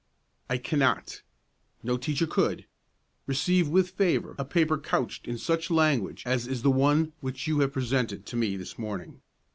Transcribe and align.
"I 0.49 0.57
cannot 0.57 1.21
no 1.83 1.95
teacher 1.95 2.25
could 2.25 2.65
receive 3.27 3.67
with 3.69 3.91
favor 3.91 4.33
a 4.39 4.43
paper 4.45 4.79
couched 4.79 5.27
in 5.27 5.37
such 5.37 5.69
language 5.69 6.23
as 6.25 6.47
is 6.47 6.63
the 6.63 6.71
one 6.71 7.13
which 7.21 7.45
you 7.45 7.59
have 7.59 7.71
presented 7.73 8.25
to 8.25 8.35
me 8.35 8.57
this 8.57 8.79
morning. 8.79 9.21